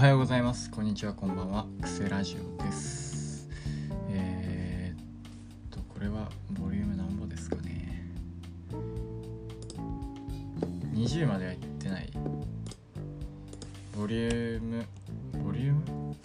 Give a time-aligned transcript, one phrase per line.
[0.00, 0.70] はようございます。
[0.70, 1.12] こんにちは。
[1.12, 1.66] こんばんは。
[1.82, 3.46] クセラジオです。
[4.08, 5.04] えー、っ
[5.70, 8.10] とこれはボリューム何ぼですかね。
[10.94, 12.08] 20までは言ってない。
[13.94, 14.86] ボリューム
[15.44, 16.16] ボリューム？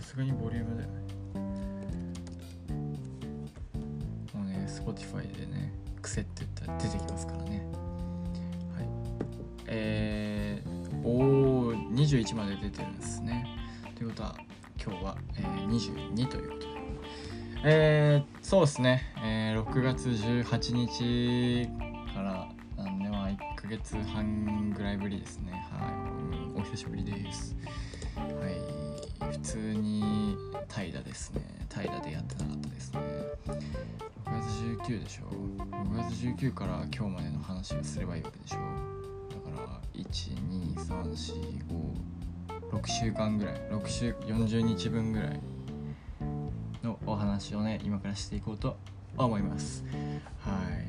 [0.00, 1.00] さすがにボリュームだよね。
[4.32, 7.66] もうね Spotify でね癖って言ったら出てきますからね。
[8.76, 8.86] はい。
[9.66, 10.29] えー、
[12.10, 13.46] 21まで出てるんですね。
[13.94, 14.36] ということは
[14.84, 16.70] 今日は、えー、22ということで。
[17.62, 21.68] えー、そうですね、えー、6月18日
[22.12, 25.52] からなんでまあ1ヶ月半ぐらいぶりですね。
[25.70, 25.88] は
[26.56, 26.60] い。
[26.60, 27.54] お久しぶりです。
[28.16, 29.30] はい。
[29.32, 30.34] 普通に
[30.66, 31.42] 怠惰ですね。
[31.68, 33.00] 怠惰でやってなかったですね。
[33.46, 35.26] 6月19でしょ。
[35.70, 38.56] 6月19から今日までの話をすればいいわけでしょ。
[38.56, 41.89] だから1 2 3 4 5
[42.70, 45.40] 12345週間ぐらい6週40日分ぐらい
[46.82, 48.76] のお話をね今からしていこうと
[49.16, 49.84] 思います。
[50.40, 50.86] はい。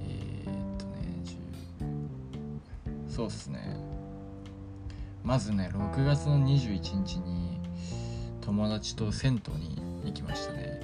[0.00, 1.22] えー、っとね
[3.08, 3.76] 10そうっすね。
[5.24, 7.58] まずね6月の21日に
[8.40, 10.80] 友達と銭湯に行きましたね。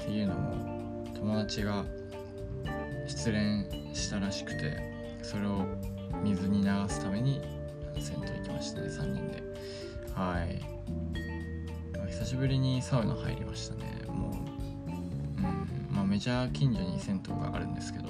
[0.00, 1.84] っていうのも友達が
[3.06, 5.64] 失恋したらしくてそれを
[6.22, 7.57] 水に流すために
[8.00, 9.40] 銭湯行きましたね3人で。
[10.14, 10.60] はい。
[12.10, 14.02] 久しぶりにサウナ入りましたね。
[14.08, 14.30] も
[14.86, 14.96] ううん。
[15.90, 18.08] まあめちゃ近所に銭湯があるんですけど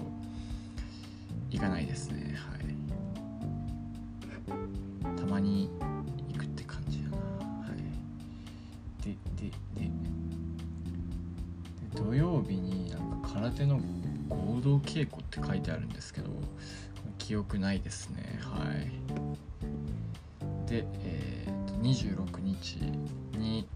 [1.50, 2.34] 行かないですね。
[2.36, 2.60] はい。
[5.18, 5.68] たまに
[6.32, 7.16] 行くって感じやな。
[7.16, 7.22] は
[7.74, 7.76] い。
[9.04, 9.50] でで。
[9.50, 9.58] で
[11.94, 13.80] 土曜日になんか空手の
[14.28, 16.30] 合同稽古って書いてあるんですけど
[17.18, 18.38] 記憶ないですね。
[18.40, 18.92] はい。
[20.68, 22.76] で、えーと、26日
[23.38, 23.66] に、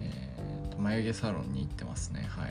[0.00, 2.26] えーと、眉毛サロンに行ってますね。
[2.28, 2.50] はい。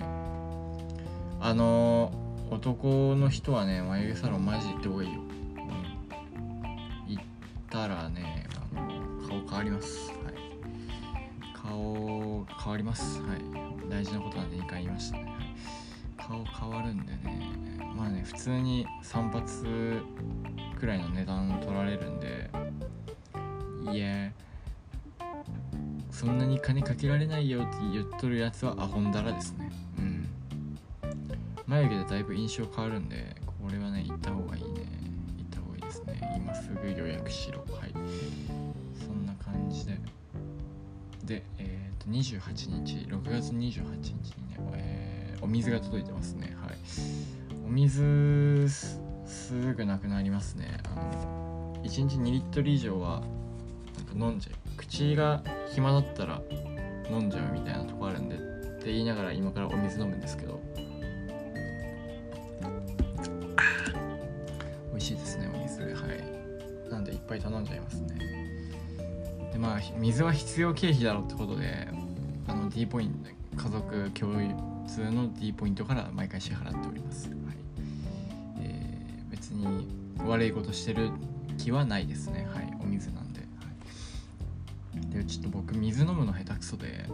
[1.42, 7.24] あのー、男の人はね眉毛サロンマジ行ってほうがいいよ、うん、行っ
[7.70, 10.10] たらねあの顔変わります。
[10.10, 10.34] はい。
[11.54, 13.22] 顔変わります。
[13.22, 13.70] はい。
[13.90, 15.34] 大事なことなんで2回言いましたね、
[16.16, 17.52] 顔変わるんでね
[17.98, 19.46] まあね普通に散髪
[20.80, 22.50] くらいの値段取られるんで
[23.94, 24.32] いや
[26.20, 29.72] そんなに金かけられないよって言っとるやつはアホンダラですね。
[29.98, 30.30] うん。
[31.66, 34.70] 眉毛でだいぶ印象変わるんでこれはね行った方がいいね。
[35.38, 36.36] 行った方がいいですね。
[36.36, 37.60] 今すぐ予約しろ。
[37.60, 37.94] はい。
[39.02, 39.98] そんな感じで。
[41.24, 42.96] でえっ、ー、と28日。
[43.08, 44.24] 6月28日にね、
[44.74, 46.54] えー、お水が届いてますね。
[46.62, 46.78] はい。
[47.66, 48.68] お水
[49.26, 50.80] すぐなくなりますね。
[50.84, 53.24] あの1日2リットル以上は
[54.16, 55.44] なんか飲んじゃう口が
[55.74, 56.42] 暇だったら
[57.10, 58.40] 飲んじゃうみたいなとこあるんでっ
[58.82, 60.60] て言いながら今からお水飲むんですけど。
[64.92, 65.82] 美味しいですねお水。
[65.82, 66.92] はい。
[66.92, 68.18] なんでいっぱい頼んじゃいますね。
[69.54, 71.88] でまあ水は必要経費だろうってことで
[72.48, 74.34] あの D ポイント家族共
[74.88, 77.38] 通の D ポイントから毎回支払っております、はい。
[78.62, 79.88] えー、別に
[80.26, 81.12] 悪いことしてる
[81.58, 82.48] 気はないですね。
[82.54, 82.74] はい。
[82.82, 83.29] お水なんで、
[85.12, 87.06] でちょっと僕水飲むの下手くそで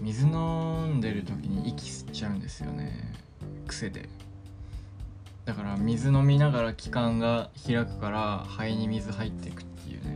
[0.00, 3.12] 水飲んでる時に息吸っちゃうんですよね。
[3.66, 4.08] 癖で。
[5.44, 10.10] だから水飲みながら気管が開くから肺に水入っていくっていうね。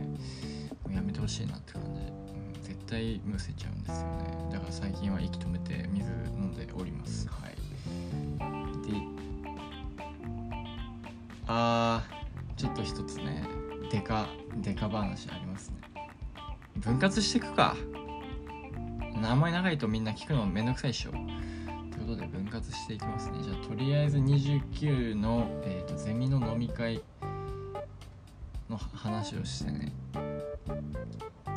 [0.85, 4.49] もうやめてほしいなって感じ、うん、絶対むせちゃうんですよね。
[4.51, 7.27] だから最近は息止めて水飲んでおります。
[7.27, 7.55] はい。
[8.89, 9.01] で
[11.47, 13.43] あーちょっと一つね
[13.91, 14.27] デカ
[14.57, 15.92] デカ話ありますね。
[16.83, 17.75] 分割していくか。
[19.23, 21.11] あんまり長いとみんな聞くのめんどくさいでしょ。
[21.11, 23.37] ということで分割していきますね。
[23.41, 27.01] じゃあとりあえず29の、えーと、ゼミの飲み会
[28.69, 29.93] の話をしてね。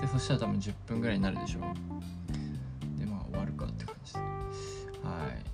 [0.01, 1.59] でそしたら多分10分ぐらいになるでしょ。
[1.59, 1.63] う
[2.99, 4.21] でまあ終わるかって感じで。
[4.21, 4.29] はい。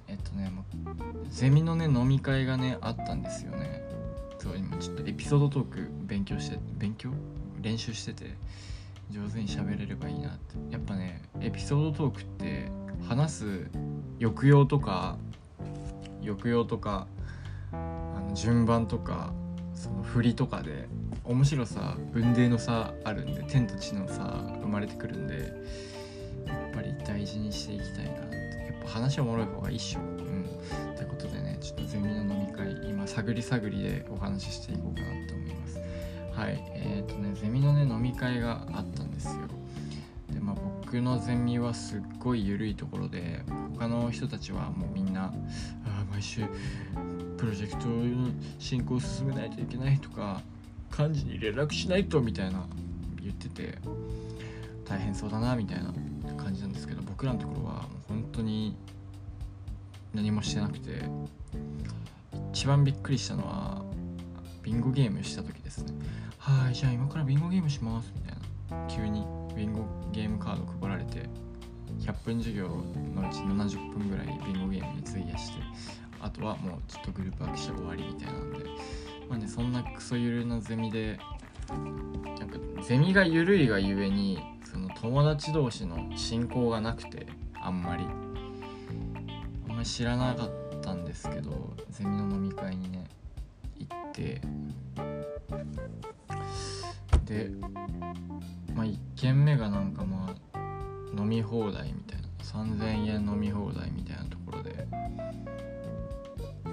[0.09, 0.65] えっとね、ま
[1.31, 3.83] ゼミのね飲み会がねあったんですよね。
[4.39, 7.11] そう今ちょっとエピソードトーク勉強して勉強？
[7.63, 8.37] 練習してて。
[9.13, 10.57] 上手に喋れればいいなって。
[10.71, 12.71] やっぱねエピソードトークって
[13.07, 13.71] 話す
[14.21, 15.19] 抑揚とか
[16.23, 17.07] 抑揚とか
[17.73, 19.33] あの順番とか
[19.75, 20.89] その振りとかで
[21.25, 24.23] 面白さ雲泥の差あるんで天と地の差
[24.63, 25.53] 生まれてくるんで
[26.47, 28.37] やっぱり大事にしていきたいなって。
[28.37, 30.01] やっぱ話おもろい方がいいっしょ。
[30.01, 30.47] うん。
[30.97, 35.62] ということでねちょっとゼミの飲み会今探り探りでお話ししていこうかなと思います。
[36.43, 39.43] はいえっ、ー、とねゼミのね飲み会があったんですよ。
[40.29, 43.43] でまあ僕のゼミはすっごい緩いところで
[43.79, 46.41] 他の人たちはもうみんなあ毎週
[47.39, 48.29] プロジェクトの
[48.59, 50.43] 進行を進めないといけないとか
[50.91, 52.67] 幹事に連絡しないとみたいな
[53.23, 53.79] 言ってて
[54.85, 55.93] 大変そうだなみたいな
[56.43, 58.75] 感じなんですけど僕らのところはもう本当に
[60.13, 61.03] 何もしてなくて
[62.53, 63.85] 一番びっくりしたのは
[64.63, 65.93] ビンゴゲームした時ですね。
[66.45, 68.89] はいじゃあ今からビンゴゲームしますみたいな。
[68.89, 69.25] 急に
[69.55, 71.29] ビンゴゲームカード配られて
[72.01, 75.63] 100分授業のうち70分ぐらいビンゴゲームに費やして
[76.21, 78.59] あとはもうちょっとグループ分けして終わりみたいなんで。
[79.29, 81.21] まあねそんなクソゆるなゼミで
[81.69, 88.05] なんかゼミがゆるいがゆえにその友達同士の親交がなくてあんまり。
[88.05, 90.51] あんまり知らなかっ
[90.81, 93.05] たんですけどゼミの飲み会にね
[93.79, 94.41] 行って
[97.33, 97.51] で
[98.75, 100.59] まあ1軒目がなんかまあ
[101.17, 102.29] 飲み放題みたいな。
[102.43, 104.87] 3000円飲み放題みたいなところで。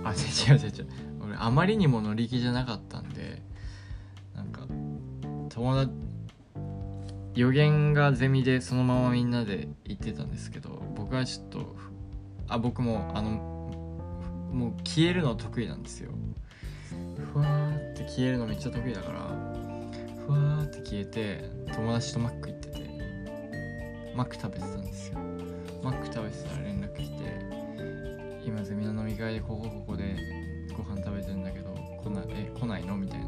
[0.03, 0.87] あ違う違う違う。
[1.23, 3.41] 俺あまりにも乗り気じゃなかったんで
[4.35, 4.61] なんか
[5.49, 5.91] 友達
[7.35, 11.75] 予言がゼミでそのままみんなで行ってたんですけど僕はちょっと
[12.47, 13.31] あ僕もあの
[14.51, 16.11] もう消えるの得意なんですよ。
[17.33, 19.48] ふわーって消えるのめっちゃ得意だから
[20.29, 22.89] ふわーって消えて友達とマック行ってて
[24.15, 25.17] マック食べてたんですよ。
[25.81, 30.15] マック食べてたら連絡来て今ゼミの飲み会でここここで
[30.77, 31.73] ご飯食べてるんだけど
[32.03, 32.95] 来なえ来ないの？
[32.95, 33.25] みたいな。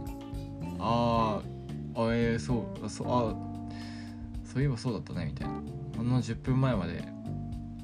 [0.79, 3.35] あーあえー、そうそうあ
[4.45, 5.25] そういえばそうだったね。
[5.25, 5.55] みたいな。
[5.97, 7.03] ほんの10分前まで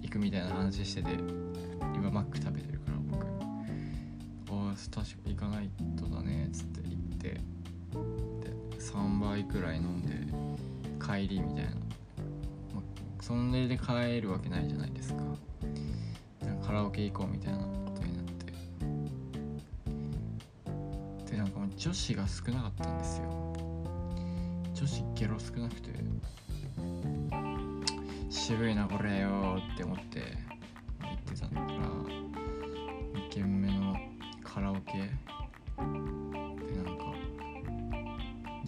[0.03, 1.13] 行くみたいな話してて
[1.95, 3.25] 今マック食べてるから僕。
[4.51, 6.45] ああ確か行かないとだね。
[6.47, 6.76] っつって。
[8.97, 10.15] 3倍くらい飲んで
[10.99, 11.71] 帰りみたいな、
[12.73, 15.21] まあ、そんでで帰るわけないじゃないですか。
[16.65, 17.65] カラオケ行こうみたいなこ
[17.95, 18.25] とになっ
[21.25, 21.31] て。
[21.31, 23.53] でなんかもう女子が少なかったんですよ。
[24.73, 25.91] 女子ゲロ少なくて。
[28.29, 30.46] 渋いなこれよって思って。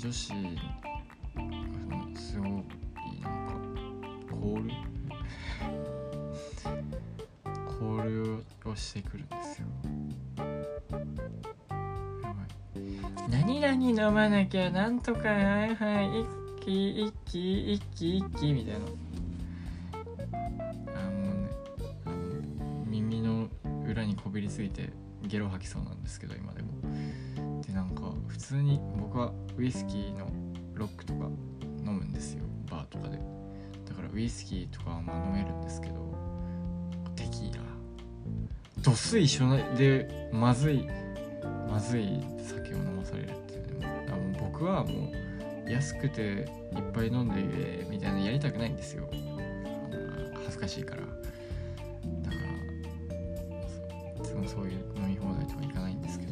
[0.02, 0.32] 女子
[2.16, 2.64] すごいなんか
[4.32, 4.70] コール？
[7.68, 8.04] コー
[8.64, 9.68] ルをしてくるんですよ。
[13.30, 13.74] 何々
[14.08, 16.26] 飲まなきゃなんとかはいはい一
[16.66, 18.86] 気一気一気一気みたいな。
[20.96, 21.50] あもうね
[22.06, 22.16] あの
[22.86, 23.50] 耳の
[23.86, 24.94] 裏にこびりついて
[25.24, 26.70] ゲロ吐きそうなんですけど今でも
[27.62, 30.28] でなんか普通に僕はウイスキーの
[30.74, 31.26] ロックとか
[31.86, 32.44] 飲むんですよ。
[32.70, 33.18] バーとかで。
[33.86, 36.14] だからウイスキーとかはまあ飲めるんですけど
[37.16, 37.62] テキーラ
[38.82, 40.88] 度数一緒でまずい
[41.70, 44.08] まずい酒を飲まされるっていうね。
[44.12, 45.12] あもう僕はも
[45.66, 46.48] う安くていっ
[46.94, 49.10] ぱい飲んでみたいなやりたくないんですよ。
[50.36, 51.02] 恥ずかしいから。
[51.02, 52.38] だか
[54.18, 56.29] らそそういう飲み放題とか行かないんですけど。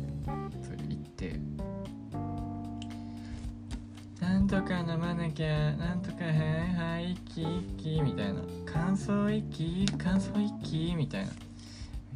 [4.47, 8.41] とか飲まなきゃなんとかはいはい一気一気みたいな。
[8.65, 11.31] 乾燥一気乾燥一気みたいな。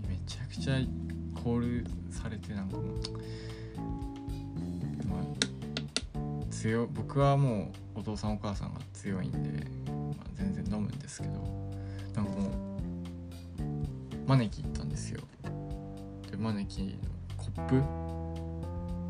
[0.08, 0.76] めちゃくちゃ
[1.44, 2.84] コールされてなんかも。
[2.84, 2.88] う
[5.08, 5.22] まあ
[6.50, 9.38] 強僕はもうお父さんお母さんが強いんで、
[9.92, 11.34] まあ、全然飲むんですけど。
[12.16, 12.52] なんかもう
[14.28, 15.22] 招き行ったんですよ。
[16.30, 16.90] で招きの
[17.38, 17.82] コップ？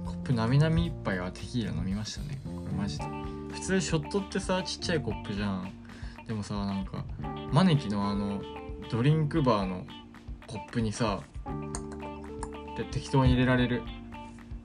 [0.06, 2.40] コップなみなみ一杯はテキーラ飲みましたね。
[2.82, 3.06] マジで。
[3.54, 5.72] 普通ショットってさちっちゃいコップじゃん。
[6.28, 7.06] でもさなんか
[7.52, 8.42] 招きのあの
[8.90, 9.86] ドリンクバーの
[10.48, 11.22] コップにさ
[12.76, 13.84] で適当に入れられる。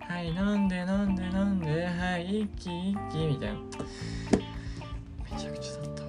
[0.01, 3.59] はい飲んで飲んで飲んではい一気一気みたいな。
[5.31, 6.09] めちゃくちゃだったわ。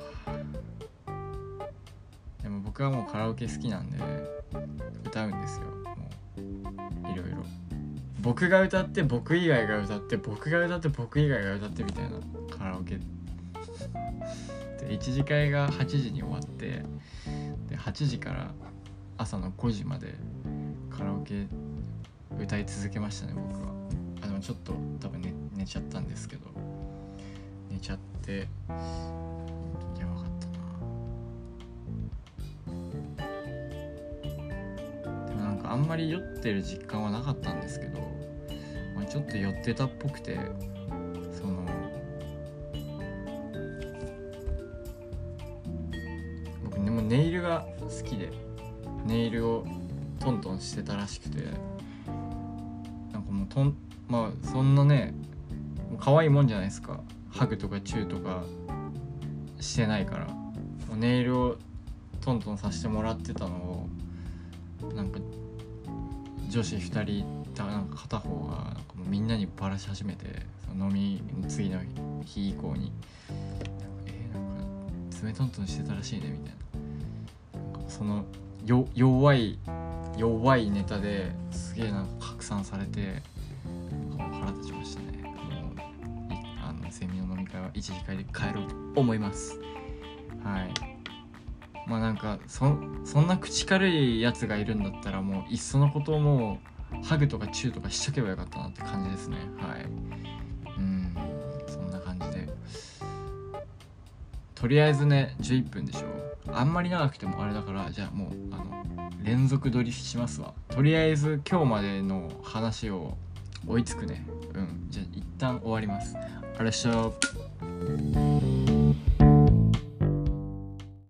[2.42, 3.98] でも僕はもうカラオケ好きなんで
[5.06, 5.66] 歌うんですよ。
[6.38, 7.44] もういろいろ。
[8.28, 12.20] 僕が歌って僕以外が歌って僕が歌って僕以外が歌ってみたいな
[12.58, 12.98] カラオケ。
[12.98, 13.04] で
[14.90, 16.84] 1次会が8時に終わって
[17.70, 18.52] で8時から
[19.18, 20.14] 朝の5時まで
[20.90, 21.48] カラオケ
[22.38, 23.70] 歌い続けましたね僕は。
[24.22, 26.48] あでもちょっと多分寝寝ちゃったんですけど。
[27.72, 28.50] 寝ちゃって
[35.70, 38.00] あんまり酔ってる実感はなかったんですけど、
[38.96, 40.40] まあ、ちょっと酔ってたっぽくて
[41.34, 41.66] その
[46.64, 48.32] 僕でもネイルが好きで
[49.06, 49.66] ネイルを
[50.20, 51.44] トントンしてたらしくて
[53.12, 53.76] なんかもうとん
[54.08, 55.14] まあそんなね
[56.00, 57.02] 可愛いもんじゃないですか。
[57.30, 58.44] ハグとかチューとか
[59.60, 60.56] してないからも
[60.94, 61.58] うネイルを
[62.22, 63.88] トントンさせてもらってたの
[64.82, 65.20] をなんか
[66.50, 70.26] 女子2人なんか片方がなんかもうみんなにバラし始めて
[70.68, 71.80] その飲み次の
[72.24, 72.92] 日以降に
[74.06, 76.56] 「えー、なんか爪トントンしてたらしいね」みたい
[77.76, 77.84] な。
[77.84, 78.26] なその
[78.66, 79.58] よ弱い
[80.18, 83.22] 弱いネタですげえなんか拡散されて
[84.18, 85.24] 腹立ちましたね。
[85.24, 85.76] もう
[86.64, 89.60] あのセミの飲み会は一次会で帰ろうと思います。
[90.44, 90.97] はい。
[91.88, 96.60] まあなんかそそんな口軽いやつがいるんだったらもういっそのことをも
[97.02, 99.38] うハグとかチューとかしとけばよかったなって感じですね。
[99.58, 99.86] はい。
[100.78, 101.16] うん
[101.68, 102.50] そんな感じで。
[104.54, 106.08] とりあえずね11分でしょ。
[106.54, 110.54] あんまり長くてもあれだからじゃあもうあの連続撮りしますわ。
[110.70, 113.18] とりあえず今日までの話を
[113.66, 114.26] 追いつくね。
[114.54, 116.16] うんじゃあ一旦終わります。
[116.58, 117.14] あれしょ